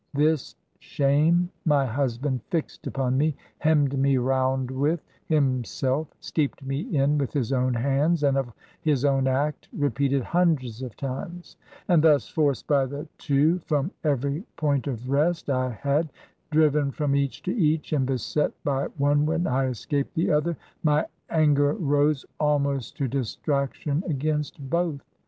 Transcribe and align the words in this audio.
This 0.15 0.55
shame 0.79 1.51
my 1.63 1.85
husband 1.85 2.41
fixed 2.49 2.87
upon 2.87 3.19
me; 3.19 3.35
hemmed 3.59 3.95
me 3.99 4.15
roimd 4.15 4.71
with, 4.71 5.03
141 5.27 5.27
Digitized 5.29 5.29
by 5.29 5.29
VjOOQIC 5.29 5.29
HEROINES 5.29 5.29
OF 5.29 5.29
FICTION 5.29 5.53
himself; 5.69 6.07
steeped 6.19 6.65
me 6.65 6.79
in, 6.97 7.17
with 7.19 7.33
his 7.33 7.53
own 7.53 7.73
hands, 7.75 8.23
and 8.23 8.35
of 8.39 8.51
his 8.81 9.05
own 9.05 9.27
act, 9.27 9.67
repeated 9.77 10.23
himdreds 10.23 10.81
of 10.81 10.97
times. 10.97 11.55
And 11.87 12.03
thus— 12.03 12.27
forced 12.29 12.65
by 12.65 12.87
the 12.87 13.07
two 13.19 13.59
from 13.59 13.91
every 14.03 14.43
point 14.55 14.87
of 14.87 15.07
rest 15.11 15.51
I 15.51 15.69
had,... 15.69 16.09
driven 16.49 16.89
from 16.89 17.15
each 17.15 17.43
to 17.43 17.55
each, 17.55 17.93
and 17.93 18.07
beset 18.07 18.53
by 18.63 18.85
one 18.97 19.27
when 19.27 19.45
I 19.45 19.67
es 19.67 19.85
caped 19.85 20.15
the 20.15 20.31
other— 20.31 20.57
^my 20.83 21.05
anger 21.29 21.73
rose 21.73 22.25
almost 22.39 22.97
to 22.97 23.07
distraction 23.07 24.03
against 24.07 24.67
both. 24.67 25.01